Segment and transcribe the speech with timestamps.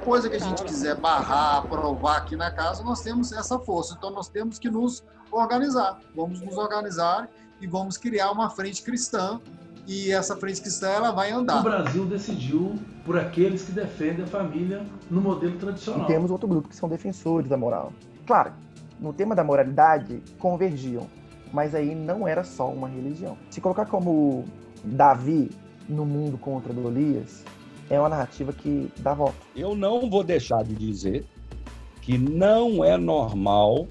[0.00, 3.94] qualquer coisa que a gente quiser barrar, aprovar aqui na casa, nós temos essa força.
[3.96, 6.00] Então nós temos que nos organizar.
[6.14, 7.28] Vamos nos organizar
[7.60, 9.40] e vamos criar uma frente cristã
[9.86, 11.60] e essa frente cristã ela vai andar.
[11.60, 16.04] O Brasil decidiu por aqueles que defendem a família no modelo tradicional.
[16.04, 17.92] E temos outro grupo que são defensores da moral.
[18.26, 18.52] Claro,
[18.98, 21.06] no tema da moralidade convergiam,
[21.52, 23.36] mas aí não era só uma religião.
[23.50, 24.44] Se colocar como
[24.82, 25.50] Davi
[25.88, 27.44] no mundo contra Golias,
[27.90, 29.36] é uma narrativa que dá voto.
[29.54, 31.26] Eu não vou deixar de dizer
[32.00, 33.88] que não é normal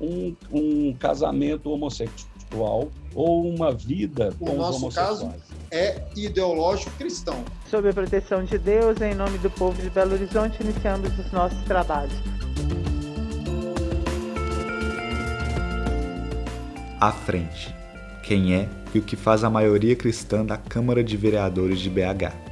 [0.00, 5.20] um, um casamento homossexual ou uma vida o com nosso os homossexuais.
[5.20, 7.44] caso é ideológico cristão.
[7.68, 11.62] Sob a proteção de Deus, em nome do povo de Belo Horizonte, iniciamos os nossos
[11.64, 12.14] trabalhos.
[17.00, 17.74] À frente.
[18.22, 22.49] Quem é e o que faz a maioria cristã da Câmara de Vereadores de BH.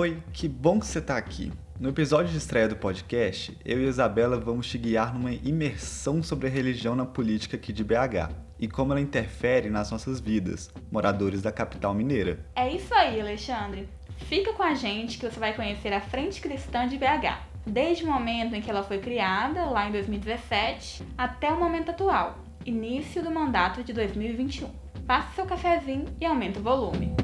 [0.00, 1.52] Oi, que bom que você está aqui.
[1.80, 6.46] No episódio de estreia do podcast, eu e Isabela vamos te guiar numa imersão sobre
[6.46, 11.42] a religião na política aqui de BH e como ela interfere nas nossas vidas, moradores
[11.42, 12.46] da capital mineira.
[12.54, 13.88] É isso aí, Alexandre.
[14.18, 18.06] Fica com a gente que você vai conhecer a Frente Cristã de BH, desde o
[18.06, 23.32] momento em que ela foi criada, lá em 2017, até o momento atual, início do
[23.32, 24.70] mandato de 2021.
[25.04, 27.16] Faça seu cafezinho e aumente o volume.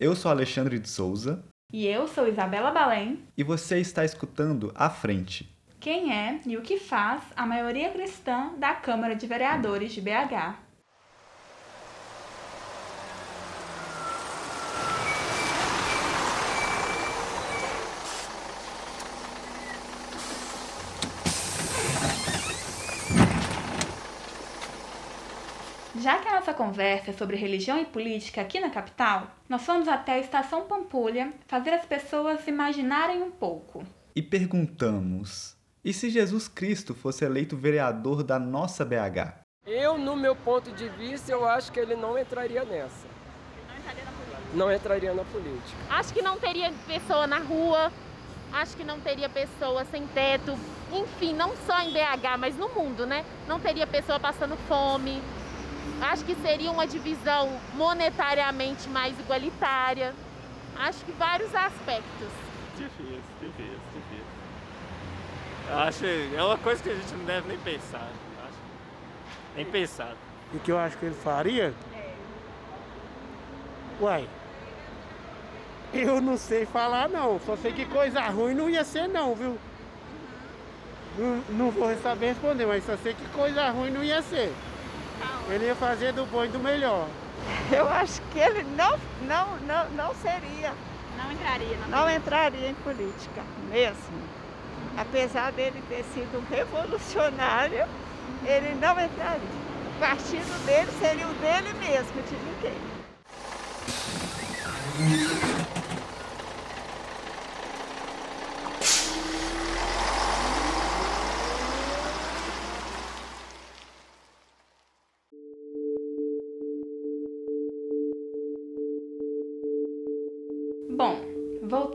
[0.00, 3.22] Eu sou Alexandre de Souza E eu sou Isabela Balém.
[3.36, 5.54] e você está escutando À Frente.
[5.78, 10.56] Quem é e o que faz a maioria cristã da Câmara de Vereadores de BH?
[26.00, 29.86] Já que a nossa conversa é sobre religião e política aqui na capital, nós fomos
[29.86, 33.84] até a Estação Pampulha fazer as pessoas imaginarem um pouco.
[34.16, 39.42] E perguntamos: e se Jesus Cristo fosse eleito vereador da nossa BH?
[39.66, 43.06] Eu, no meu ponto de vista, eu acho que ele não entraria nessa.
[44.54, 45.76] Não entraria na política.
[45.90, 47.92] Acho que não teria pessoa na rua,
[48.54, 50.58] acho que não teria pessoa sem teto,
[50.90, 53.22] enfim, não só em BH, mas no mundo, né?
[53.46, 55.20] Não teria pessoa passando fome.
[56.00, 60.14] Acho que seria uma divisão monetariamente mais igualitária.
[60.76, 62.28] Acho que vários aspectos.
[62.76, 64.24] Difícil, difícil, difícil.
[65.68, 68.08] Eu acho é uma coisa que a gente não deve nem pensar.
[68.08, 68.58] eu Acho.
[69.56, 70.14] Nem pensar.
[70.52, 71.74] O que eu acho que ele faria?
[74.00, 74.26] Uai,
[75.92, 79.58] eu não sei falar não, só sei que coisa ruim não ia ser não, viu?
[81.18, 84.52] Não, não vou saber responder, mas só sei que coisa ruim não ia ser.
[85.48, 87.08] Ele ia fazer do bom e do melhor.
[87.72, 90.72] Eu acho que ele não, não, não, não seria,
[91.16, 94.20] Não entraria na não entraria em política mesmo.
[94.96, 97.86] Apesar dele ter sido um revolucionário,
[98.44, 99.60] ele não entraria.
[99.96, 102.90] O partido dele seria o dele mesmo, de ninguém.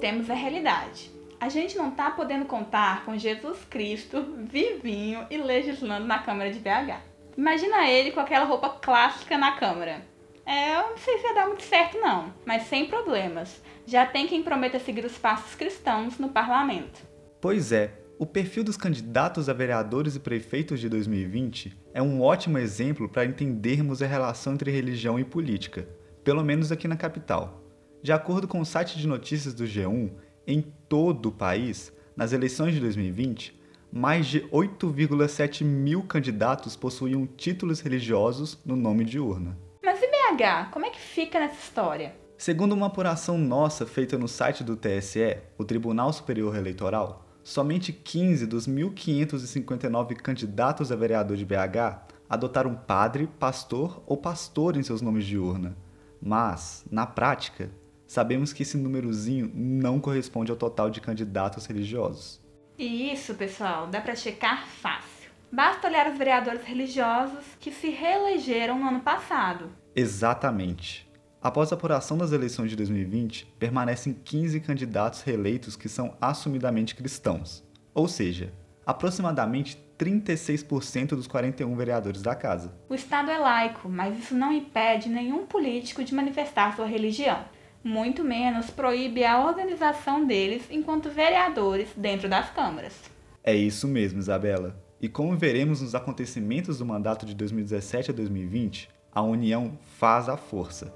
[0.05, 1.09] Voltemos à realidade.
[1.39, 6.59] A gente não tá podendo contar com Jesus Cristo vivinho e legislando na Câmara de
[6.59, 7.01] BH.
[7.35, 10.05] Imagina ele com aquela roupa clássica na Câmara.
[10.45, 13.59] É, eu não sei se ia dar muito certo não, mas sem problemas.
[13.87, 17.01] Já tem quem prometa seguir os passos cristãos no parlamento.
[17.41, 22.59] Pois é, o perfil dos candidatos a vereadores e prefeitos de 2020 é um ótimo
[22.59, 25.89] exemplo para entendermos a relação entre religião e política,
[26.23, 27.64] pelo menos aqui na capital.
[28.05, 30.11] De acordo com o site de notícias do G1,
[30.45, 33.59] em todo o país, nas eleições de 2020,
[33.91, 39.57] mais de 8,7 mil candidatos possuíam títulos religiosos no nome de urna.
[39.83, 40.69] Mas e BH?
[40.71, 42.15] Como é que fica nessa história?
[42.37, 48.45] Segundo uma apuração nossa feita no site do TSE, o Tribunal Superior Eleitoral, somente 15
[48.45, 55.25] dos 1.559 candidatos a vereador de BH adotaram padre, pastor ou pastor em seus nomes
[55.25, 55.75] de urna.
[56.21, 57.71] Mas, na prática,
[58.07, 62.39] sabemos que esse númerozinho não corresponde ao total de candidatos religiosos.
[62.77, 65.31] E isso, pessoal, dá pra checar fácil.
[65.51, 69.69] Basta olhar os vereadores religiosos que se reelegeram no ano passado.
[69.95, 71.09] Exatamente.
[71.41, 77.63] Após a apuração das eleições de 2020, permanecem 15 candidatos reeleitos que são assumidamente cristãos.
[77.93, 78.51] Ou seja,
[78.85, 82.75] aproximadamente 36% dos 41 vereadores da casa.
[82.89, 87.45] O Estado é laico, mas isso não impede nenhum político de manifestar sua religião.
[87.87, 92.99] Muito menos proíbe a organização deles enquanto vereadores dentro das câmaras.
[93.43, 94.75] É isso mesmo, Isabela.
[94.99, 100.35] E como veremos nos acontecimentos do mandato de 2017 a 2020, a união faz a
[100.35, 100.91] força.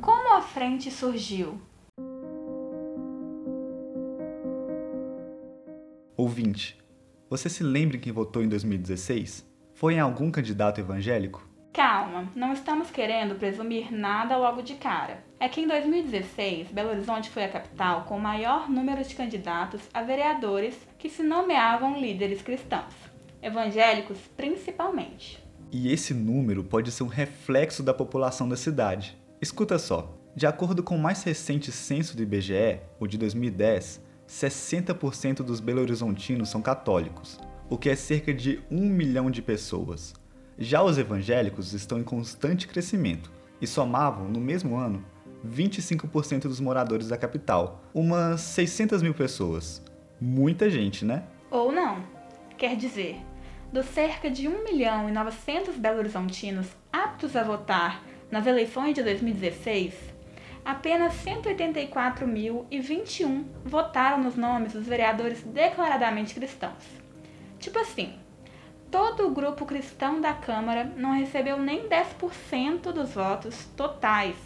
[0.00, 1.60] Como a frente surgiu?
[6.30, 6.78] Ouvinte,
[7.28, 9.44] você se lembra quem votou em 2016?
[9.74, 11.44] Foi em algum candidato evangélico?
[11.72, 15.24] Calma, não estamos querendo presumir nada logo de cara.
[15.40, 19.80] É que em 2016, Belo Horizonte foi a capital com o maior número de candidatos
[19.92, 22.94] a vereadores que se nomeavam líderes cristãos,
[23.42, 25.42] evangélicos principalmente.
[25.72, 29.18] E esse número pode ser um reflexo da população da cidade.
[29.42, 35.42] Escuta só: de acordo com o mais recente censo do IBGE, o de 2010, 60%
[35.42, 40.14] dos belo-horizontinos são católicos, o que é cerca de um milhão de pessoas.
[40.56, 43.28] Já os evangélicos estão em constante crescimento
[43.60, 45.04] e somavam, no mesmo ano,
[45.44, 49.82] 25% dos moradores da capital, umas 600 mil pessoas.
[50.20, 51.24] Muita gente, né?
[51.50, 51.96] Ou não.
[52.56, 53.16] Quer dizer,
[53.72, 59.92] dos cerca de 1 milhão e 900 belo-horizontinos aptos a votar nas eleições de 2016,
[60.64, 66.84] apenas 184.021 votaram nos nomes dos vereadores declaradamente cristãos.
[67.58, 68.14] Tipo assim,
[68.90, 74.36] todo o grupo cristão da Câmara não recebeu nem 10% dos votos totais.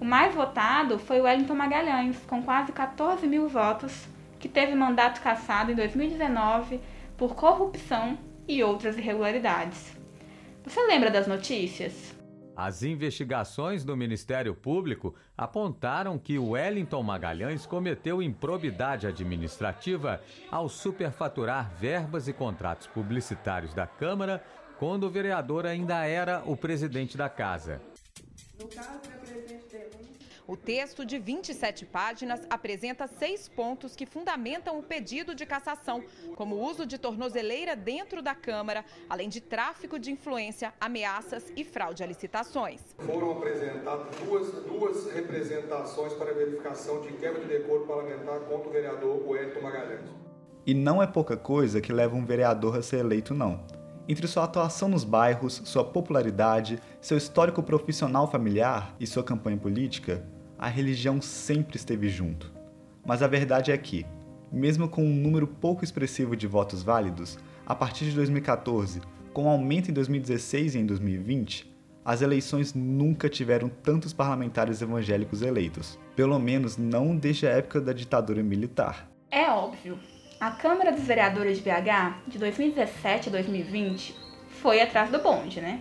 [0.00, 4.06] O mais votado foi Wellington Magalhães, com quase 14 mil votos,
[4.38, 6.80] que teve mandato cassado em 2019
[7.16, 9.96] por corrupção e outras irregularidades.
[10.64, 12.15] Você lembra das notícias?
[12.56, 22.28] As investigações do Ministério Público apontaram que Wellington Magalhães cometeu improbidade administrativa ao superfaturar verbas
[22.28, 24.42] e contratos publicitários da Câmara
[24.78, 27.80] quando o vereador ainda era o presidente da casa.
[30.46, 36.04] O texto de 27 páginas apresenta seis pontos que fundamentam o pedido de cassação,
[36.36, 41.64] como o uso de tornozeleira dentro da Câmara, além de tráfico de influência, ameaças e
[41.64, 42.80] fraude a licitações.
[42.98, 49.28] Foram apresentadas duas, duas representações para verificação de quebra de decoro parlamentar contra o vereador
[49.28, 50.08] Wellington Magalhães.
[50.64, 53.64] E não é pouca coisa que leva um vereador a ser eleito, não.
[54.08, 60.24] Entre sua atuação nos bairros, sua popularidade, seu histórico profissional familiar e sua campanha política,
[60.56, 62.52] a religião sempre esteve junto.
[63.04, 64.06] Mas a verdade é que,
[64.52, 67.36] mesmo com um número pouco expressivo de votos válidos,
[67.66, 69.00] a partir de 2014,
[69.32, 71.74] com um aumento em 2016 e em 2020,
[72.04, 77.92] as eleições nunca tiveram tantos parlamentares evangélicos eleitos, pelo menos não desde a época da
[77.92, 79.10] ditadura militar.
[79.28, 79.98] É óbvio.
[80.38, 84.14] A Câmara dos Vereadores de BH, de 2017 a 2020,
[84.60, 85.80] foi atrás do bonde, né?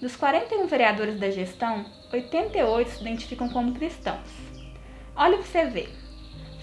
[0.00, 4.30] Dos 41 vereadores da gestão, 88 se identificam como cristãos.
[5.14, 5.90] Olha para você ver.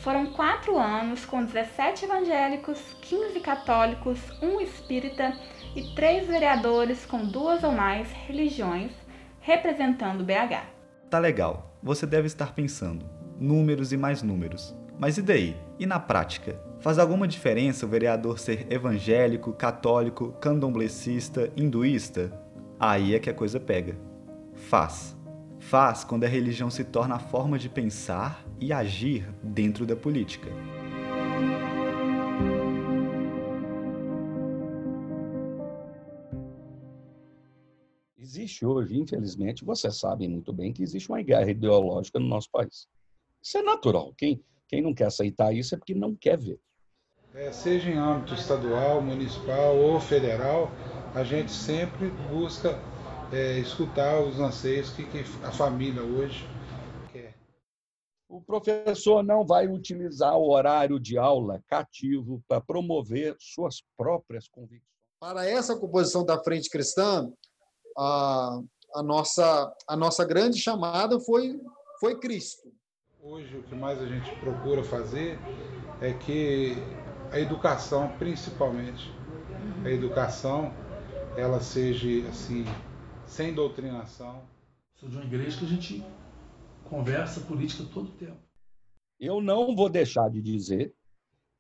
[0.01, 5.38] Foram quatro anos com 17 evangélicos, 15 católicos, um espírita
[5.75, 8.92] e três vereadores com duas ou mais religiões
[9.39, 10.63] representando BH.
[11.12, 11.77] Tá legal.
[11.84, 13.08] Você deve estar pensando.
[13.39, 14.75] Números e mais números.
[14.98, 15.56] Mas e daí?
[15.77, 16.69] E na prática?
[16.82, 22.32] Faz alguma diferença o vereador ser evangélico, católico, candomblessista, hinduísta?
[22.80, 24.00] Aí é que a coisa pega.
[24.54, 25.14] Faz.
[25.60, 30.48] Faz quando a religião se torna a forma de pensar e agir dentro da política.
[38.18, 42.88] Existe hoje, infelizmente, vocês sabem muito bem que existe uma guerra ideológica no nosso país.
[43.44, 44.14] Isso é natural.
[44.18, 46.58] Quem, quem não quer aceitar isso é porque não quer ver.
[47.36, 50.72] É, seja em âmbito estadual, municipal ou federal,
[51.14, 52.80] a gente sempre busca
[53.32, 56.48] é, escutar os anseios que, que a família hoje
[57.14, 57.36] quer.
[58.28, 64.90] O professor não vai utilizar o horário de aula cativo para promover suas próprias convicções.
[65.20, 67.32] Para essa composição da Frente Cristã,
[67.96, 68.60] a,
[68.96, 71.60] a, nossa, a nossa grande chamada foi,
[72.00, 72.72] foi Cristo.
[73.22, 75.38] Hoje, o que mais a gente procura fazer
[76.02, 76.78] é que
[77.32, 79.12] a educação, principalmente,
[79.84, 80.74] a educação
[81.38, 82.66] ela seja assim
[83.26, 84.42] sem doutrinação.
[84.96, 86.04] Sou de uma igreja que a gente
[86.86, 88.38] conversa política todo o tempo.
[89.20, 90.94] Eu não vou deixar de dizer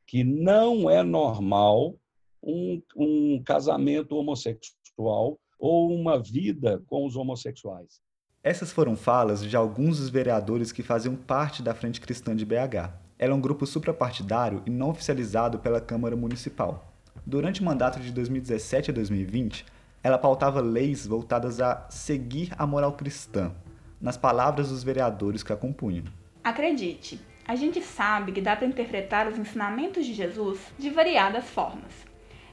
[0.05, 1.95] que não é normal
[2.41, 8.01] um, um casamento homossexual ou uma vida com os homossexuais.
[8.41, 13.08] Essas foram falas de alguns dos vereadores que faziam parte da Frente Cristã de BH.
[13.21, 16.93] Ela é um grupo suprapartidário e não oficializado pela Câmara Municipal.
[17.25, 19.65] Durante o mandato de 2017 a 2020,
[20.01, 23.51] ela pautava leis voltadas a seguir a moral cristã,
[23.99, 26.05] nas palavras dos vereadores que a compunham.
[26.41, 31.91] Acredite, a gente sabe que dá para interpretar os ensinamentos de Jesus de variadas formas.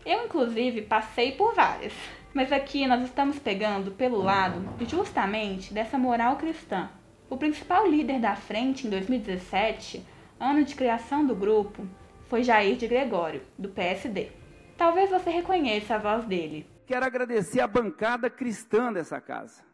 [0.04, 1.92] Eu, inclusive, passei por várias.
[2.34, 6.90] Mas aqui nós estamos pegando pelo lado justamente dessa moral cristã.
[7.30, 10.04] O principal líder da frente em 2017,
[10.38, 11.86] ano de criação do grupo,
[12.28, 14.30] foi Jair de Gregório, do PSD.
[14.76, 16.66] Talvez você reconheça a voz dele.
[16.86, 19.64] Quero agradecer a bancada cristã dessa casa.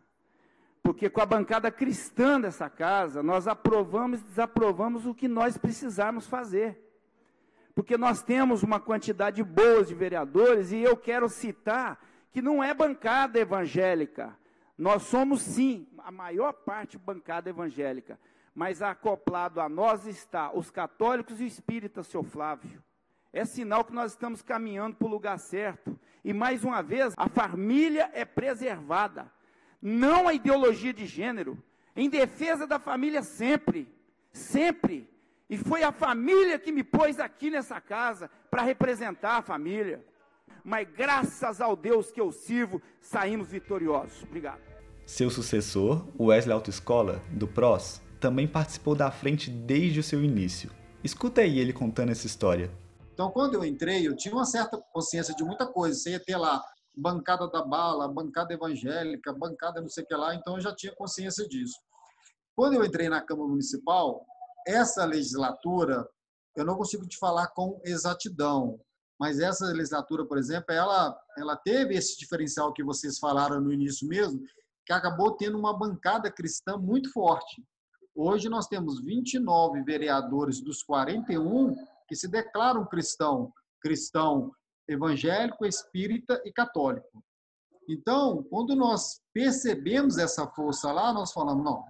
[0.82, 6.26] Porque com a bancada cristã dessa casa, nós aprovamos e desaprovamos o que nós precisarmos
[6.26, 6.78] fazer.
[7.74, 11.98] Porque nós temos uma quantidade boa de vereadores e eu quero citar
[12.32, 14.36] que não é bancada evangélica.
[14.76, 18.18] Nós somos, sim, a maior parte bancada evangélica.
[18.54, 22.82] Mas acoplado a nós está os católicos e o espírita, seu Flávio.
[23.32, 25.98] É sinal que nós estamos caminhando para o lugar certo.
[26.24, 29.32] E mais uma vez, a família é preservada.
[29.80, 31.62] Não a ideologia de gênero.
[31.96, 33.88] Em defesa da família sempre.
[34.32, 35.08] Sempre.
[35.48, 40.04] E foi a família que me pôs aqui nessa casa para representar a família
[40.64, 44.22] mas graças ao Deus que eu sirvo, saímos vitoriosos.
[44.22, 44.60] Obrigado.
[45.04, 50.70] Seu sucessor, Wesley Autoescola, do PROS, também participou da frente desde o seu início.
[51.02, 52.70] Escuta aí ele contando essa história.
[53.12, 55.98] Então, quando eu entrei, eu tinha uma certa consciência de muita coisa.
[55.98, 56.62] Você ia ter lá
[56.96, 60.94] bancada da bala, bancada evangélica, bancada não sei o que lá, então eu já tinha
[60.94, 61.74] consciência disso.
[62.54, 64.24] Quando eu entrei na Câmara Municipal,
[64.66, 66.06] essa legislatura,
[66.54, 68.78] eu não consigo te falar com exatidão,
[69.18, 74.06] mas essa legislatura, por exemplo, ela, ela teve esse diferencial que vocês falaram no início
[74.06, 74.40] mesmo,
[74.86, 77.64] que acabou tendo uma bancada cristã muito forte.
[78.14, 81.74] Hoje nós temos 29 vereadores dos 41
[82.06, 84.52] que se declaram cristão, cristão
[84.88, 87.24] evangélico, espírita e católico.
[87.88, 91.84] Então, quando nós percebemos essa força lá, nós falamos, não,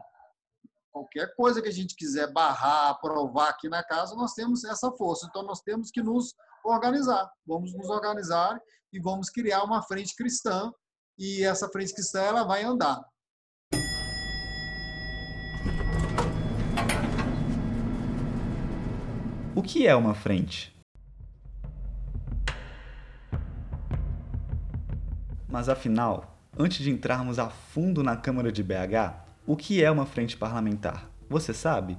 [0.93, 5.27] qualquer coisa que a gente quiser barrar, aprovar aqui na casa, nós temos essa força.
[5.29, 7.31] Então, nós temos que nos organizar.
[7.47, 8.61] Vamos nos organizar
[8.93, 10.73] e vamos criar uma frente cristã
[11.19, 13.03] e essa frente cristã ela vai andar.
[19.55, 20.75] O que é uma frente?
[25.49, 29.15] Mas afinal, antes de entrarmos a fundo na Câmara de BH,
[29.47, 31.11] o que é uma frente parlamentar?
[31.29, 31.99] Você sabe?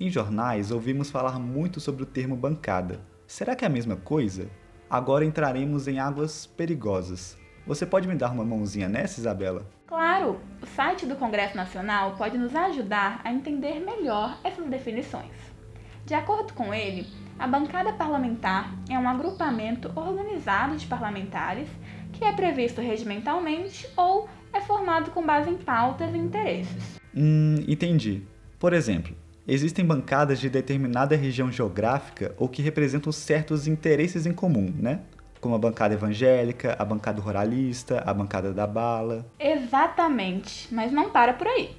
[0.00, 4.48] Em jornais ouvimos falar muito sobre o termo bancada, Será que é a mesma coisa?
[4.88, 7.36] Agora entraremos em águas perigosas.
[7.66, 9.68] Você pode me dar uma mãozinha nessa, Isabela?
[9.86, 10.40] Claro!
[10.62, 15.57] O site do Congresso Nacional pode nos ajudar a entender melhor essas definições.
[16.08, 17.06] De acordo com ele,
[17.38, 21.68] a bancada parlamentar é um agrupamento organizado de parlamentares
[22.14, 26.98] que é previsto regimentalmente ou é formado com base em pautas e interesses.
[27.14, 28.22] Hum, entendi.
[28.58, 29.14] Por exemplo,
[29.46, 35.00] existem bancadas de determinada região geográfica ou que representam certos interesses em comum, né?
[35.42, 39.30] Como a bancada evangélica, a bancada ruralista, a bancada da bala.
[39.38, 41.76] Exatamente, mas não para por aí.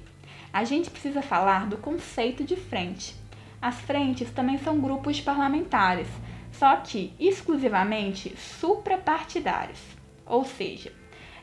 [0.52, 3.18] A gente precisa falar do conceito de frente.
[3.60, 6.08] As frentes também são grupos parlamentares,
[6.52, 9.80] só que exclusivamente suprapartidários.
[10.24, 10.92] Ou seja,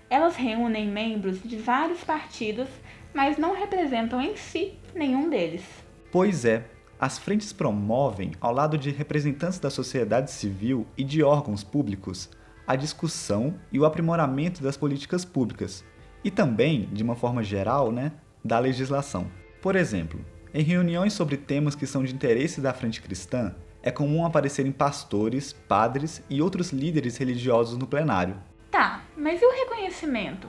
[0.10, 2.68] elas reúnem membros de vários partidos,
[3.14, 5.64] mas não representam em si nenhum deles.
[6.12, 6.66] Pois é,
[7.00, 12.30] as frentes promovem, ao lado de representantes da sociedade civil e de órgãos públicos,
[12.66, 15.86] a discussão e o aprimoramento das políticas públicas
[16.24, 18.12] e também, de uma forma geral, né,
[18.44, 19.28] da legislação.
[19.62, 20.20] Por exemplo,
[20.54, 25.54] em reuniões sobre temas que são de interesse da frente cristã, é comum aparecerem pastores,
[25.54, 28.36] padres e outros líderes religiosos no plenário.
[28.72, 30.48] Tá, mas e o reconhecimento?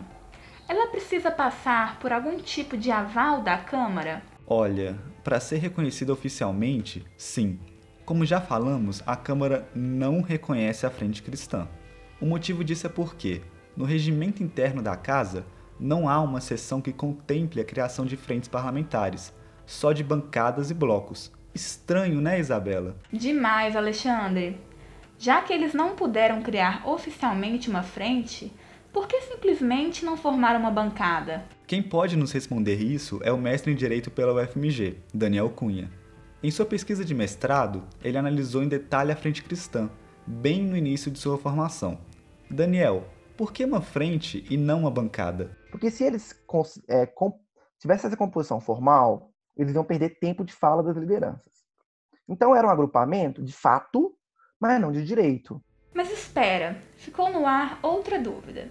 [0.69, 4.23] Ela precisa passar por algum tipo de aval da Câmara?
[4.47, 7.59] Olha, para ser reconhecida oficialmente, sim.
[8.05, 11.69] Como já falamos, a Câmara não reconhece a Frente Cristã.
[12.21, 13.43] O motivo disso é porque,
[13.77, 15.47] no regimento interno da Casa,
[15.79, 19.33] não há uma seção que contemple a criação de frentes parlamentares,
[19.69, 21.31] só de bancadas e blocos.
[21.55, 22.97] Estranho, né, Isabela?
[23.13, 24.59] Demais, Alexandre.
[25.19, 28.51] Já que eles não puderam criar oficialmente uma frente,
[28.93, 31.45] por que simplesmente não formar uma bancada?
[31.67, 35.91] Quem pode nos responder isso é o mestre em Direito pela UFMG, Daniel Cunha.
[36.43, 39.91] Em sua pesquisa de mestrado, ele analisou em detalhe a Frente Cristã,
[40.27, 41.99] bem no início de sua formação.
[42.51, 43.05] Daniel,
[43.37, 45.57] Por que uma frente e não uma bancada?
[45.71, 46.35] Porque se eles
[46.89, 47.07] é,
[47.79, 51.53] tivessem essa composição formal, eles iam perder tempo de fala das lideranças.
[52.29, 54.15] Então era um agrupamento de fato,
[54.61, 55.61] mas não de direito.
[55.93, 58.69] Mas espera, ficou no ar outra dúvida.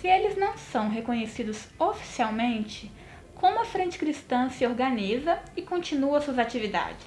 [0.00, 2.92] Se eles não são reconhecidos oficialmente,
[3.34, 7.06] como a Frente Cristã se organiza e continua suas atividades?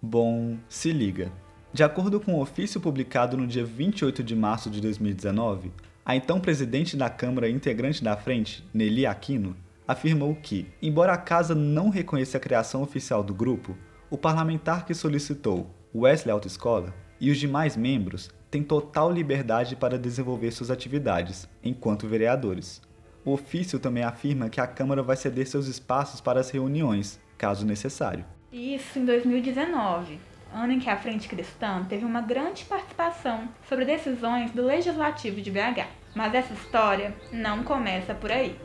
[0.00, 1.32] Bom, se liga.
[1.72, 5.72] De acordo com o um ofício publicado no dia 28 de março de 2019,
[6.04, 9.56] a então presidente da Câmara e integrante da frente, Nelly Aquino,
[9.90, 13.76] afirmou que, embora a casa não reconheça a criação oficial do grupo,
[14.08, 20.52] o parlamentar que solicitou, Wesley Autoescola, e os demais membros têm total liberdade para desenvolver
[20.52, 22.80] suas atividades, enquanto vereadores.
[23.24, 27.66] O ofício também afirma que a Câmara vai ceder seus espaços para as reuniões, caso
[27.66, 28.24] necessário.
[28.52, 30.20] Isso em 2019,
[30.54, 35.50] ano em que a Frente Cristã teve uma grande participação sobre decisões do Legislativo de
[35.50, 35.86] BH.
[36.14, 38.58] Mas essa história não começa por aí.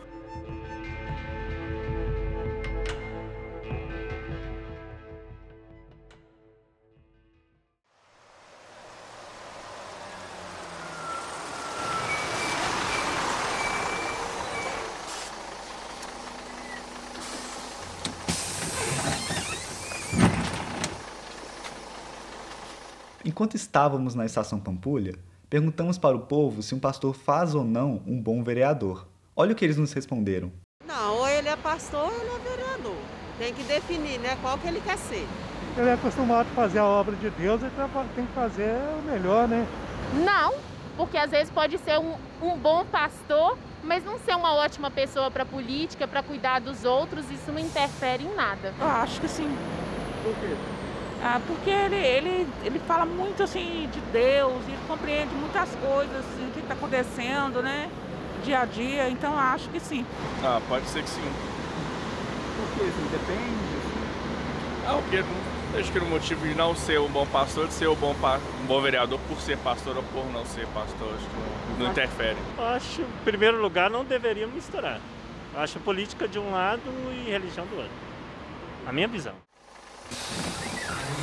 [23.35, 25.13] Enquanto estávamos na estação Pampulha,
[25.49, 29.05] perguntamos para o povo se um pastor faz ou não um bom vereador.
[29.35, 30.53] Olha o que eles nos responderam.
[30.87, 32.95] Não, ou ele é pastor ou ele é vereador.
[33.37, 35.27] Tem que definir, né, qual que ele quer ser.
[35.77, 37.71] Ele é acostumado a fazer a obra de Deus, ele
[38.15, 39.67] tem que fazer o melhor, né?
[40.23, 40.53] Não,
[40.95, 45.29] porque às vezes pode ser um, um bom pastor, mas não ser uma ótima pessoa
[45.29, 48.73] para política, para cuidar dos outros, isso não interfere em nada.
[48.79, 49.53] Eu acho que sim.
[50.23, 50.55] Por quê?
[51.27, 56.51] Ah, porque ele, ele, ele fala muito assim de Deus, ele compreende muitas coisas assim,
[56.53, 57.90] que está acontecendo, né?
[58.44, 60.05] Dia a dia, então acho que sim.
[60.44, 61.24] Ah, pode ser que sim.
[62.55, 62.83] Por quê?
[62.83, 63.55] Assim, depende?
[64.85, 67.96] Ah, porque acho que no motivo de não ser um bom pastor, de ser um
[67.96, 68.16] bom,
[68.61, 71.92] um bom vereador por ser pastor ou por não ser pastor, acho que não, não
[71.92, 72.38] interfere.
[72.75, 75.01] Acho que, em primeiro lugar, não deveria misturar.
[75.55, 77.92] Acho política de um lado e religião do outro.
[78.85, 79.33] A minha visão.
[81.17, 81.21] A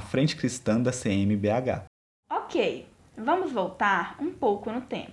[0.00, 1.84] Frente Cristã da CMBH.
[2.28, 5.12] Ok, vamos voltar um pouco no tempo.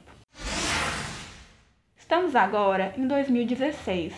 [1.95, 4.15] Estamos agora em 2016,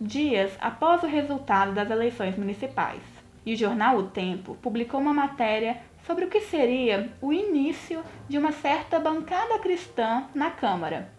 [0.00, 3.15] dias após o resultado das eleições municipais
[3.46, 8.36] e o jornal O Tempo publicou uma matéria sobre o que seria o início de
[8.36, 11.12] uma certa bancada cristã na Câmara.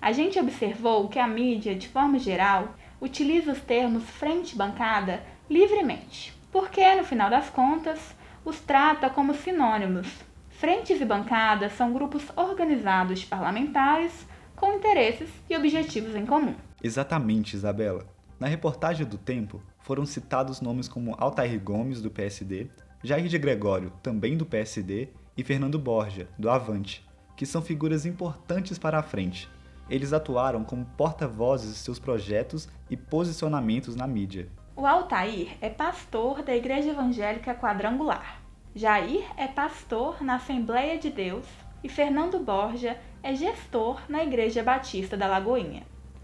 [0.00, 6.36] A gente observou que a mídia, de forma geral, utiliza os termos frente bancada livremente,
[6.50, 10.08] porque, no final das contas, os trata como sinônimos.
[10.50, 16.54] Frentes e bancadas são grupos organizados de parlamentares com interesses e objetivos em comum.
[16.82, 18.06] Exatamente, Isabela.
[18.38, 22.68] Na reportagem do Tempo, foram citados nomes como Altair Gomes, do PSD,
[23.02, 27.04] Jair de Gregório, também do PSD, e Fernando Borja, do Avante,
[27.36, 29.48] que são figuras importantes para a frente.
[29.88, 34.48] Eles atuaram como porta-vozes de seus projetos e posicionamentos na mídia.
[34.76, 38.40] O Altair é pastor da Igreja Evangélica Quadrangular.
[38.74, 41.46] Jair é pastor na Assembleia de Deus
[41.84, 45.82] e Fernando Borja é gestor na Igreja Batista da Lagoinha.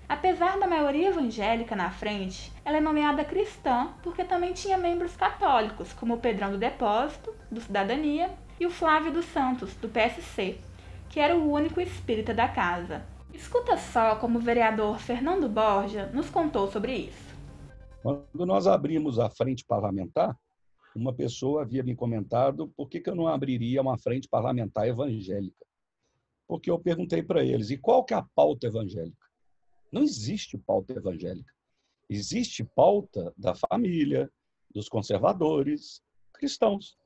[0.08, 5.92] Apesar da maioria evangélica na frente, ela é nomeada cristã porque também tinha membros católicos,
[5.92, 10.58] como o Pedrão do Depósito, do Cidadania, e o Flávio dos Santos, do PSC,
[11.10, 13.04] que era o único espírita da casa.
[13.34, 17.36] Escuta só como o vereador Fernando Borja nos contou sobre isso.
[18.02, 20.34] Quando nós abrimos a frente parlamentar,
[20.96, 25.66] uma pessoa havia me comentado por que, que eu não abriria uma frente parlamentar evangélica.
[26.48, 29.27] Porque eu perguntei para eles, e qual que é a pauta evangélica?
[29.90, 31.52] Não existe pauta evangélica.
[32.08, 34.30] Existe pauta da família,
[34.74, 36.96] dos conservadores, cristãos.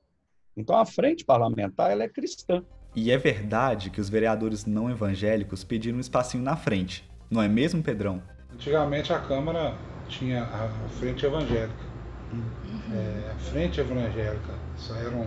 [0.56, 2.64] Então a frente parlamentar ela é cristã.
[2.94, 7.48] E é verdade que os vereadores não evangélicos pediram um espacinho na frente, não é
[7.48, 8.22] mesmo, Pedrão?
[8.52, 9.74] Antigamente a Câmara
[10.08, 10.68] tinha a
[10.98, 11.92] frente evangélica.
[12.30, 12.94] Uhum.
[12.94, 15.26] É, a frente evangélica, só eram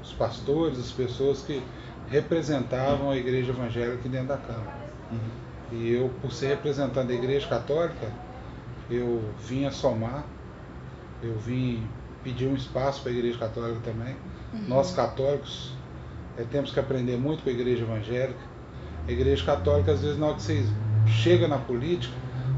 [0.00, 1.60] os pastores, as pessoas que
[2.08, 4.92] representavam a igreja evangélica dentro da Câmara.
[5.10, 5.49] Uhum.
[5.72, 8.10] E eu, por ser representante da Igreja Católica,
[8.90, 10.24] eu vim a somar,
[11.22, 11.86] eu vim
[12.24, 14.16] pedir um espaço para a Igreja Católica também.
[14.52, 14.64] Uhum.
[14.68, 15.72] Nós católicos
[16.36, 18.40] é, temos que aprender muito com a Igreja Evangélica.
[19.06, 20.66] A Igreja Católica, às vezes, na hora que vocês
[21.06, 22.14] chegam na política,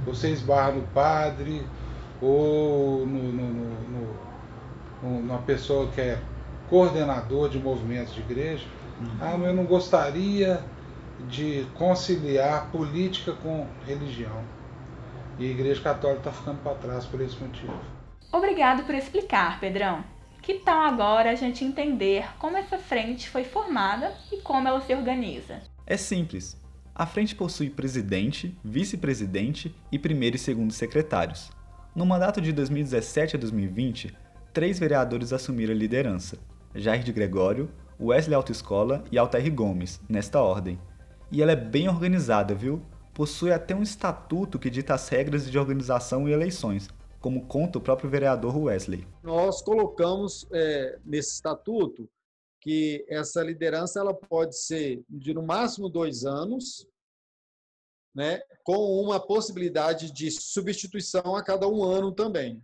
[0.06, 1.64] você esbarra no padre
[2.20, 4.12] ou no, no, no,
[5.02, 6.18] no, numa pessoa que é
[6.68, 8.64] coordenador de movimentos de igreja.
[9.00, 9.08] Uhum.
[9.20, 10.64] Ah, mas eu não gostaria
[11.28, 14.44] de conciliar política com religião.
[15.38, 17.74] E a Igreja Católica está ficando para trás por esse motivo.
[18.30, 20.04] Obrigado por explicar, Pedrão.
[20.42, 24.94] Que tal agora a gente entender como essa frente foi formada e como ela se
[24.94, 25.62] organiza?
[25.86, 26.60] É simples.
[26.94, 31.50] A frente possui presidente, vice-presidente e primeiro e segundo secretários.
[31.94, 34.16] No mandato de 2017 a 2020,
[34.52, 36.38] três vereadores assumiram a liderança:
[36.74, 37.70] Jair de Gregório,
[38.00, 40.78] Wesley Autoescola e Altair Gomes, nesta ordem.
[41.32, 42.82] E ela é bem organizada, viu?
[43.14, 46.90] Possui até um estatuto que dita as regras de organização e eleições,
[47.20, 49.06] como conta o próprio vereador Wesley.
[49.22, 52.06] Nós colocamos é, nesse estatuto
[52.60, 56.86] que essa liderança ela pode ser de no máximo dois anos,
[58.14, 62.62] né, com uma possibilidade de substituição a cada um ano também.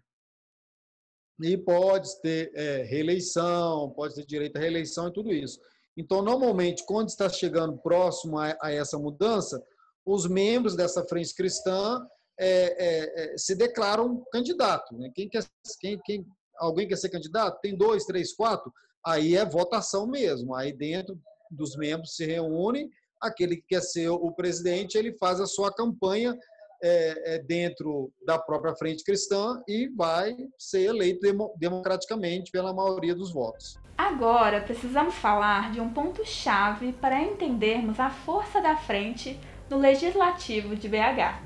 [1.40, 5.59] E pode ter é, reeleição, pode ter direito à reeleição e tudo isso.
[5.98, 9.61] Então, normalmente, quando está chegando próximo a, a essa mudança,
[10.06, 12.06] os membros dessa frente cristã
[12.38, 14.96] é, é, é, se declaram candidato.
[14.96, 15.11] Né?
[15.12, 15.44] Quem quer,
[15.80, 16.24] quem, quem,
[16.56, 17.61] alguém quer ser candidato?
[17.61, 18.72] Tem dois, três, quatro?
[19.04, 20.54] Aí é votação mesmo.
[20.54, 22.88] Aí dentro dos membros se reúne,
[23.20, 26.38] aquele que quer ser o presidente, ele faz a sua campanha
[26.82, 31.20] é, é, dentro da própria frente cristã e vai ser eleito
[31.58, 33.78] democraticamente pela maioria dos votos.
[33.96, 39.38] Agora precisamos falar de um ponto-chave para entendermos a força da frente
[39.68, 41.42] no Legislativo de BH.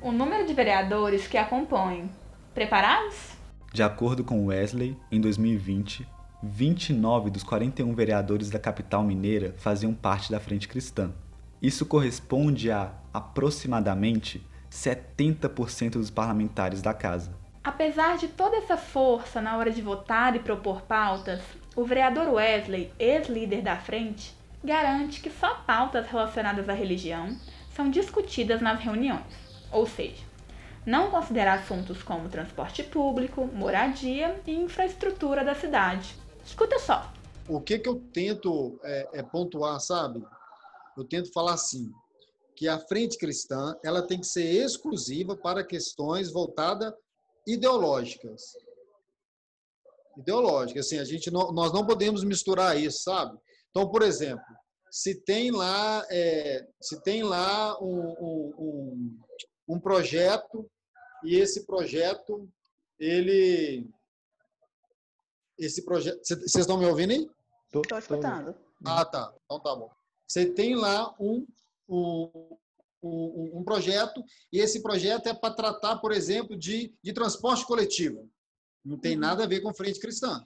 [0.00, 2.10] O número de vereadores que a compõem.
[2.54, 3.32] Preparados?
[3.72, 6.06] De acordo com Wesley, em 2020,
[6.42, 11.12] 29 dos 41 vereadores da capital mineira faziam parte da Frente Cristã.
[11.60, 17.32] Isso corresponde a aproximadamente 70% dos parlamentares da casa.
[17.62, 21.40] Apesar de toda essa força na hora de votar e propor pautas,
[21.76, 27.36] o vereador Wesley, ex-líder da frente, garante que só pautas relacionadas à religião
[27.74, 29.22] são discutidas nas reuniões,
[29.72, 30.22] ou seja,
[30.84, 36.16] não considera assuntos como transporte público, moradia e infraestrutura da cidade.
[36.44, 37.10] Escuta só.
[37.48, 40.22] O que, que eu tento é, é pontuar, sabe?
[40.96, 41.92] Eu tento falar assim,
[42.56, 46.92] que a frente cristã ela tem que ser exclusiva para questões voltadas
[47.46, 48.52] ideológicas.
[50.16, 53.36] Ideológicas, assim, a gente não, nós não podemos misturar isso, sabe?
[53.70, 54.44] Então, por exemplo,
[54.90, 59.18] se tem lá, é, se tem lá um, um,
[59.68, 60.70] um, projeto
[61.24, 62.48] e esse projeto,
[62.96, 63.90] ele,
[65.58, 67.28] esse projeto, vocês estão me ouvindo aí?
[67.74, 68.54] Estou escutando.
[68.86, 69.34] Ah, tá.
[69.44, 69.90] Então tá bom.
[70.28, 71.44] Você tem lá um
[71.88, 72.56] um,
[73.02, 78.30] um, um projeto, e esse projeto é para tratar, por exemplo, de, de transporte coletivo.
[78.84, 79.20] Não tem uhum.
[79.20, 80.44] nada a ver com frente cristã.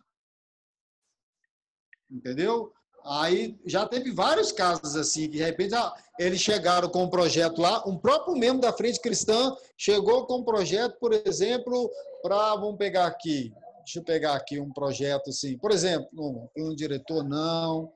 [2.10, 2.72] Entendeu?
[3.04, 7.60] Aí já teve vários casos assim, que de repente ah, eles chegaram com um projeto
[7.60, 11.90] lá, um próprio membro da Frente Cristã chegou com um projeto, por exemplo,
[12.22, 16.74] para, vamos pegar aqui, deixa eu pegar aqui um projeto assim, por exemplo, um, um
[16.74, 17.92] diretor não,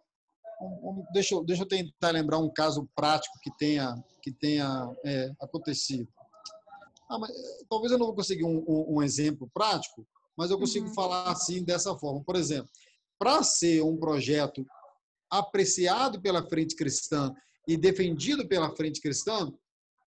[1.12, 6.08] deixa, eu, deixa eu tentar lembrar um caso prático que tenha, que tenha é, acontecido.
[7.08, 10.58] Ah, mas, eh, talvez eu não vou conseguir um, um, um exemplo prático, mas eu
[10.58, 10.94] consigo uhum.
[10.94, 12.22] falar assim dessa forma.
[12.24, 12.70] Por exemplo,
[13.18, 14.66] para ser um projeto
[15.30, 17.32] apreciado pela frente cristã
[17.66, 19.52] e defendido pela frente cristã,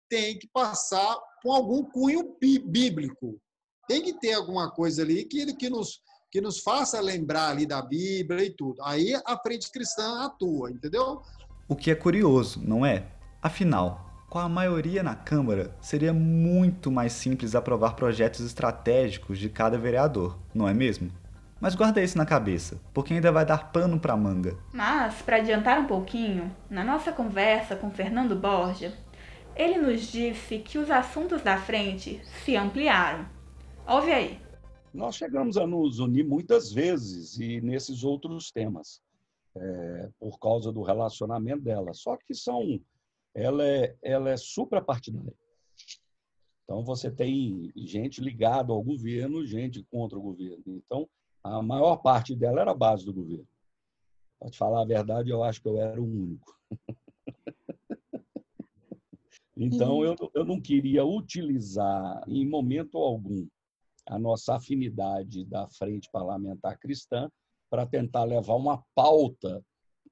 [0.10, 3.40] tem que passar por algum cunho bíblico.
[3.88, 6.02] Tem que ter alguma coisa ali que, que nos
[6.36, 8.84] que nos faça lembrar ali da Bíblia e tudo.
[8.84, 11.22] Aí a frente cristã atua, entendeu?
[11.66, 13.06] O que é curioso, não é?
[13.42, 19.78] Afinal, com a maioria na Câmara, seria muito mais simples aprovar projetos estratégicos de cada
[19.78, 21.10] vereador, não é mesmo?
[21.58, 24.58] Mas guarda isso na cabeça, porque ainda vai dar pano para manga.
[24.74, 28.94] Mas, para adiantar um pouquinho, na nossa conversa com Fernando Borja,
[29.56, 33.26] ele nos disse que os assuntos da frente se ampliaram.
[33.88, 34.45] Ouve aí
[34.96, 39.02] nós chegamos a nos unir muitas vezes e nesses outros temas,
[39.56, 41.94] é, por causa do relacionamento dela.
[41.94, 42.80] Só que são,
[43.34, 45.34] ela é, ela é suprapartidária.
[46.64, 50.64] Então você tem gente ligada ao governo, gente contra o governo.
[50.66, 51.08] Então
[51.44, 53.48] a maior parte dela era a base do governo.
[54.40, 56.58] Para te falar a verdade, eu acho que eu era o único.
[59.58, 63.46] então eu, eu não queria utilizar em momento algum
[64.08, 67.30] a nossa afinidade da Frente Parlamentar Cristã
[67.70, 69.64] para tentar levar uma pauta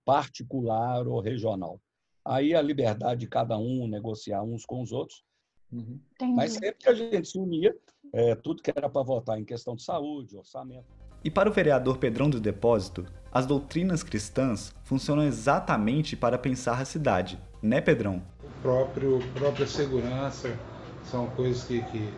[0.03, 1.79] particular ou regional.
[2.25, 5.23] aí a liberdade de cada um negociar uns com os outros.
[5.71, 5.99] Uhum.
[6.35, 7.75] Mas sempre que a gente se unia,
[8.13, 10.85] é, tudo que era para votar em questão de saúde, orçamento.
[11.23, 16.85] E para o vereador Pedrão do Depósito, as doutrinas cristãs funcionam exatamente para pensar a
[16.85, 18.21] cidade, né, Pedrão?
[18.43, 20.57] O próprio própria segurança
[21.03, 22.13] são coisas que, que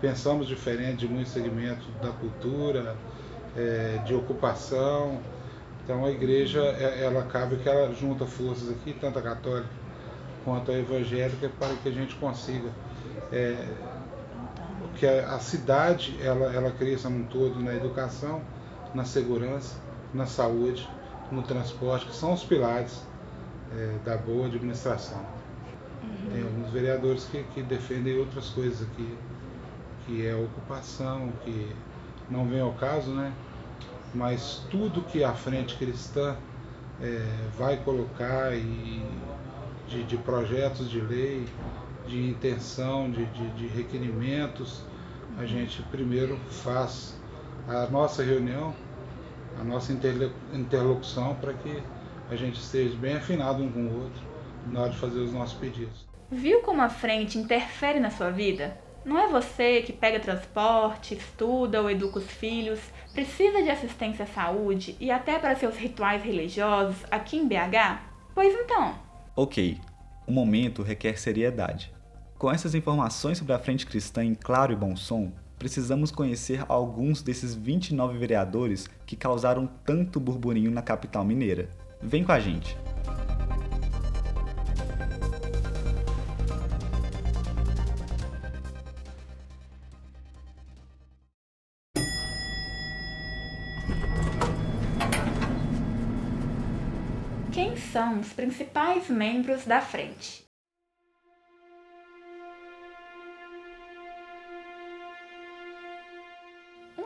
[0.00, 2.96] pensamos diferente de muitos segmentos da cultura,
[3.56, 5.20] é, de ocupação.
[5.84, 9.68] Então a igreja, é, ela cabe que ela junta forças aqui, tanto a católica
[10.44, 12.70] quanto a evangélica, para que a gente consiga
[13.32, 13.66] é,
[14.96, 18.40] que a, a, cidade ela, ela cresça num todo na educação,
[18.94, 19.76] na segurança,
[20.12, 20.88] na saúde,
[21.30, 23.02] no transporte, que são os pilares
[23.76, 25.20] é, da boa administração.
[26.02, 26.30] Uhum.
[26.32, 29.16] Tem alguns vereadores que, que defendem outras coisas aqui,
[30.10, 31.68] que é ocupação, que
[32.28, 33.32] não vem ao caso, né?
[34.12, 36.36] Mas tudo que a frente cristã
[37.00, 37.24] é,
[37.56, 39.02] vai colocar e
[39.88, 41.46] de, de, projetos de lei,
[42.08, 44.82] de intenção, de, de, de requerimentos,
[45.38, 47.14] a gente primeiro faz
[47.68, 48.74] a nossa reunião,
[49.60, 49.92] a nossa
[50.52, 51.80] interlocução para que
[52.28, 54.22] a gente esteja bem afinado um com o outro
[54.66, 56.04] na hora de fazer os nossos pedidos.
[56.30, 58.76] Viu como a frente interfere na sua vida?
[59.04, 62.78] Não é você que pega transporte, estuda ou educa os filhos,
[63.14, 68.00] precisa de assistência à saúde e até para seus rituais religiosos aqui em BH?
[68.34, 68.94] Pois então.
[69.34, 69.78] Ok,
[70.26, 71.92] o momento requer seriedade.
[72.38, 77.22] Com essas informações sobre a Frente Cristã em claro e bom som, precisamos conhecer alguns
[77.22, 81.68] desses 29 vereadores que causaram tanto burburinho na capital mineira.
[82.02, 82.76] Vem com a gente!
[97.92, 100.48] São os principais membros da frente?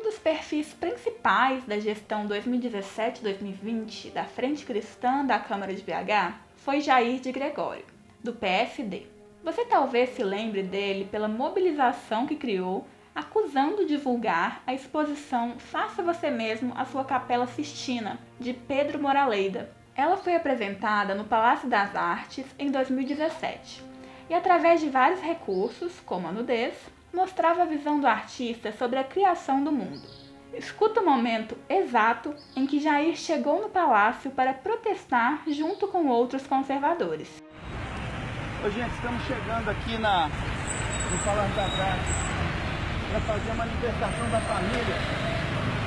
[0.03, 7.21] dos perfis principais da gestão 2017-2020 da Frente Cristã da Câmara de BH foi Jair
[7.21, 7.87] de Gregório,
[8.23, 9.07] do PSD.
[9.43, 16.31] Você talvez se lembre dele pela mobilização que criou acusando divulgar a exposição Faça Você
[16.31, 19.84] Mesmo a Sua Capela Sistina, de Pedro Moraleida.
[19.97, 23.81] Ela foi apresentada no Palácio das Artes em 2017
[24.29, 26.75] e, através de vários recursos, como a nudez,
[27.13, 30.03] mostrava a visão do artista sobre a criação do mundo.
[30.53, 36.45] Escuta o momento exato em que Jair chegou no palácio para protestar junto com outros
[36.45, 37.41] conservadores.
[38.65, 42.15] Ô, gente, estamos chegando aqui na, no Palácio das Artes
[43.11, 44.97] para fazer uma manifestação da família.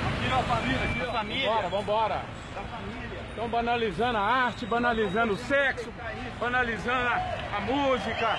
[0.08, 1.50] Aqui na família, aqui na família.
[1.50, 2.22] Vambora, vambora.
[2.56, 3.07] Da família.
[3.38, 5.94] Estão banalizando a arte, banalizando o sexo,
[6.40, 8.36] banalizando a, a música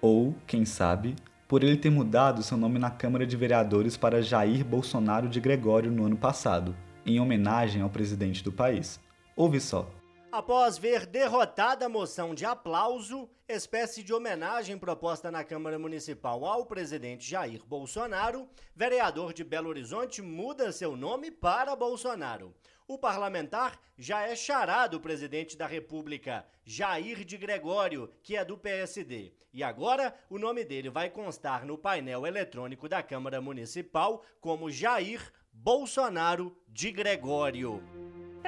[0.00, 1.16] ou, quem sabe,
[1.48, 5.90] por ele ter mudado seu nome na Câmara de Vereadores para Jair Bolsonaro de Gregório
[5.90, 9.00] no ano passado, em homenagem ao presidente do país.
[9.34, 9.90] Ouve só.
[10.32, 16.64] Após ver derrotada a moção de aplauso, espécie de homenagem proposta na Câmara Municipal ao
[16.64, 22.54] presidente Jair Bolsonaro, vereador de Belo Horizonte muda seu nome para Bolsonaro.
[22.86, 28.56] O parlamentar já é chará do presidente da República, Jair de Gregório, que é do
[28.56, 29.32] PSD.
[29.52, 35.20] E agora o nome dele vai constar no painel eletrônico da Câmara Municipal como Jair
[35.52, 37.82] Bolsonaro de Gregório.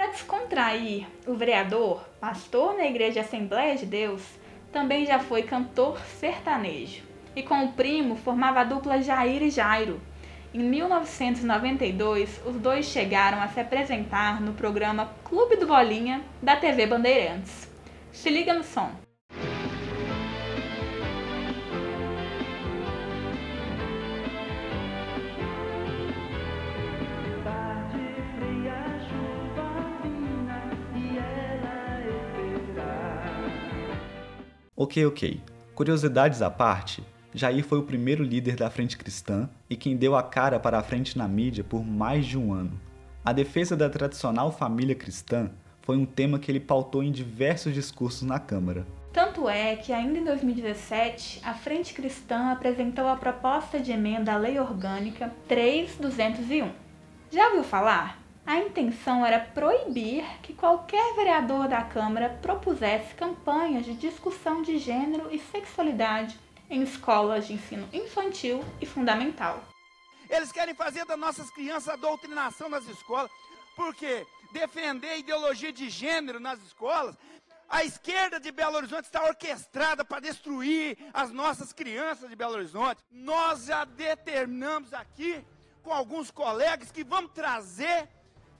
[0.02, 4.20] Para descontrair, o vereador, pastor na Igreja Assembleia de Deus,
[4.72, 7.04] também já foi cantor sertanejo.
[7.36, 10.00] E com o primo formava a dupla Jair e Jairo.
[10.52, 16.84] Em 1992, os dois chegaram a se apresentar no programa Clube do Bolinha da TV
[16.84, 17.70] Bandeirantes.
[18.12, 19.01] Se liga no som.
[34.74, 35.38] Ok, ok.
[35.74, 37.04] Curiosidades à parte,
[37.34, 40.82] Jair foi o primeiro líder da Frente Cristã e quem deu a cara para a
[40.82, 42.80] frente na mídia por mais de um ano.
[43.22, 45.50] A defesa da tradicional família cristã
[45.82, 48.86] foi um tema que ele pautou em diversos discursos na Câmara.
[49.12, 54.38] Tanto é que, ainda em 2017, a Frente Cristã apresentou a proposta de emenda à
[54.38, 56.70] Lei Orgânica 3201.
[57.30, 58.21] Já ouviu falar?
[58.44, 65.32] A intenção era proibir que qualquer vereador da Câmara propusesse campanhas de discussão de gênero
[65.32, 69.62] e sexualidade em escolas de ensino infantil e fundamental.
[70.28, 73.30] Eles querem fazer das nossas crianças a doutrinação nas escolas,
[73.76, 77.16] porque defender a ideologia de gênero nas escolas
[77.68, 83.02] A esquerda de Belo Horizonte está orquestrada para destruir as nossas crianças de Belo Horizonte.
[83.10, 85.42] Nós já determinamos aqui
[85.82, 88.06] com alguns colegas que vamos trazer,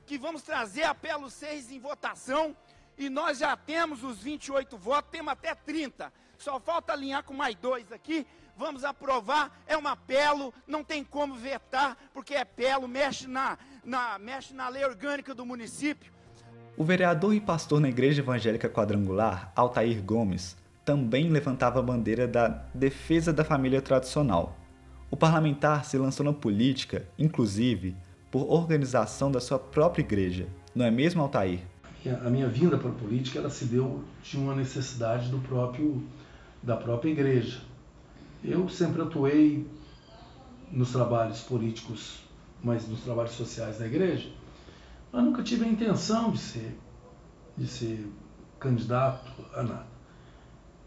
[0.07, 2.57] que vamos trazer a Pelo 6 em votação
[2.99, 6.13] e nós já temos os 28 votos, temos até 30.
[6.39, 8.27] Só falta alinhar com mais dois aqui.
[8.57, 14.19] Vamos aprovar, é uma pelo, não tem como vetar, porque é pelo, mexe na, na,
[14.19, 16.13] mexe na lei orgânica do município.
[16.77, 22.49] O vereador e pastor na Igreja Evangélica Quadrangular, Altair Gomes, também levantava a bandeira da
[22.75, 24.59] defesa da família tradicional.
[25.11, 27.97] O parlamentar se lançou na política, inclusive,
[28.33, 30.49] por organização da sua própria igreja.
[30.75, 31.61] Não é mesmo, Altair?
[32.25, 36.03] A minha vinda para a política ela se deu de uma necessidade do próprio
[36.63, 37.61] da própria igreja.
[38.43, 39.69] Eu sempre atuei
[40.71, 42.23] nos trabalhos políticos,
[42.63, 44.31] mas nos trabalhos sociais da igreja,
[45.13, 46.79] mas nunca tive a intenção de ser,
[47.57, 48.09] de ser
[48.59, 49.87] candidato a nada.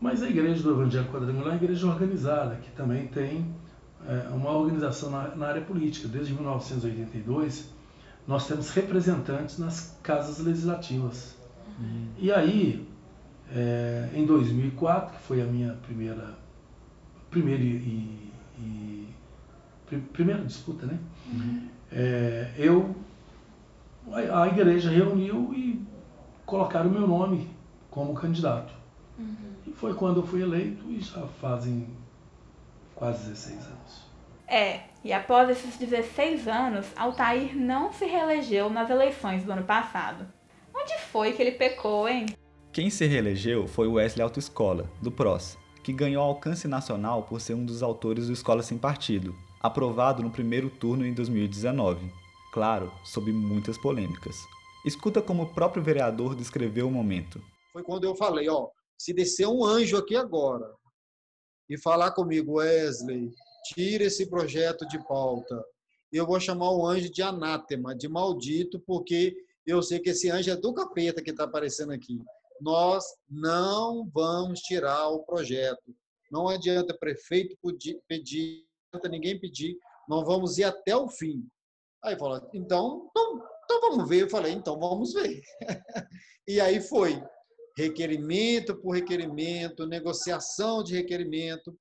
[0.02, 3.54] Mas a igreja do Evangelho Quadrangular é uma igreja organizada, que também tem
[4.08, 6.08] é, uma organização na, na área política.
[6.08, 7.70] Desde 1982,
[8.28, 11.36] nós temos representantes nas casas legislativas.
[11.80, 12.08] Uhum.
[12.18, 12.88] E aí,
[13.52, 16.36] é, em 2004, que foi a minha primeira,
[17.30, 19.08] primeira, e, e,
[20.14, 20.98] primeira disputa, né?
[21.32, 21.68] Uhum.
[21.92, 22.96] É, eu,
[24.12, 25.86] a, a, igreja reuniu e
[26.46, 27.48] colocaram o meu nome
[27.90, 28.74] como candidato.
[29.18, 29.36] Uhum.
[29.68, 31.88] E foi quando eu fui eleito e já fazem
[32.96, 34.06] quase 16 anos.
[34.48, 40.28] É, e após esses 16 anos, Altair não se reelegeu nas eleições do ano passado.
[40.74, 42.28] Onde foi que ele pecou, hein?
[42.72, 47.54] Quem se reelegeu foi o Wesley Autoescola, do PROS, que ganhou alcance nacional por ser
[47.54, 52.12] um dos autores do Escola Sem Partido, aprovado no primeiro turno em 2019.
[52.52, 54.36] Claro, sob muitas polêmicas.
[54.86, 57.42] Escuta como o próprio vereador descreveu o momento.
[57.74, 60.66] Foi quando eu falei, ó, se descer um anjo aqui agora
[61.70, 63.32] e falar comigo, Wesley,
[63.74, 65.64] tira esse projeto de pauta.
[66.12, 70.52] Eu vou chamar o anjo de anátema, de maldito, porque eu sei que esse anjo
[70.52, 72.20] é do capeta que está aparecendo aqui
[72.62, 75.96] nós não vamos tirar o projeto.
[76.32, 77.58] Não adianta prefeito
[78.08, 81.48] pedir, adianta ninguém pedir, não vamos ir até o fim.
[82.04, 84.24] Aí falou, então, então, então vamos ver.
[84.24, 85.42] Eu falei, então vamos ver.
[86.48, 87.22] e aí foi
[87.78, 91.78] requerimento por requerimento, negociação de requerimento.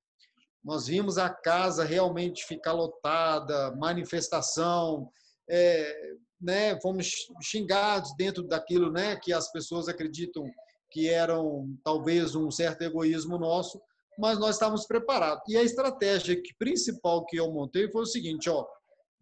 [0.63, 5.09] Nós vimos a casa realmente ficar lotada, manifestação,
[5.49, 10.43] é, né, fomos xingados dentro daquilo né, que as pessoas acreditam
[10.91, 13.81] que eram talvez um certo egoísmo nosso,
[14.17, 15.43] mas nós estávamos preparados.
[15.47, 18.65] E a estratégia que, principal que eu montei foi o seguinte, ó,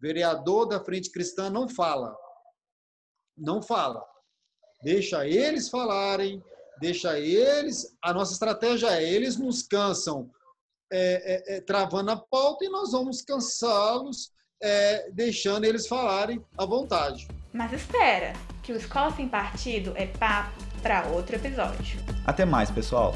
[0.00, 2.16] vereador da Frente Cristã não fala.
[3.36, 4.04] Não fala.
[4.82, 6.42] Deixa eles falarem,
[6.80, 7.96] deixa eles.
[8.02, 10.30] A nossa estratégia é: eles nos cansam
[10.92, 14.30] é, é, é, travando a pauta e nós vamos cansá-los
[14.62, 17.26] é, deixando eles falarem à vontade.
[17.52, 18.32] Mas espera,
[18.62, 21.98] que o Escola Sem Partido é papo para outro episódio.
[22.26, 23.14] Até mais, pessoal!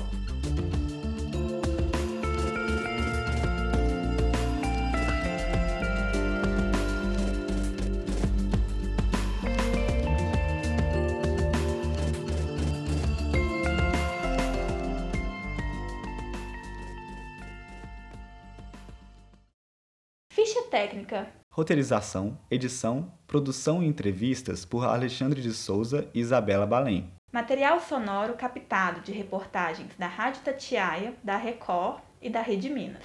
[20.78, 21.26] Técnica.
[21.50, 27.10] Roteirização, edição, produção e entrevistas por Alexandre de Souza e Isabela Balém.
[27.32, 33.02] Material sonoro captado de reportagens da Rádio Tatiaia, da Record e da Rede Minas.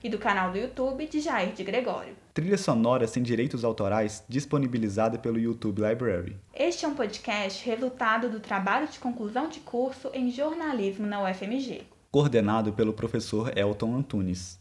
[0.00, 2.14] E do canal do YouTube de Jair de Gregório.
[2.32, 6.36] Trilha sonora sem direitos autorais disponibilizada pelo YouTube Library.
[6.54, 11.82] Este é um podcast resultado do trabalho de conclusão de curso em jornalismo na UFMG.
[12.12, 14.56] Coordenado pelo professor Elton Antunes.